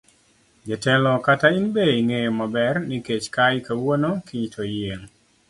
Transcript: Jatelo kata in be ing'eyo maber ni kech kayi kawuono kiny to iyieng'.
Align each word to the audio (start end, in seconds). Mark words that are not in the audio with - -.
Jatelo 0.67 1.11
kata 1.27 1.47
in 1.57 1.65
be 1.75 1.83
ing'eyo 1.99 2.31
maber 2.39 2.75
ni 2.89 2.97
kech 3.05 3.25
kayi 3.35 3.59
kawuono 3.67 4.09
kiny 4.27 4.47
to 4.53 4.61
iyieng'. 4.71 5.07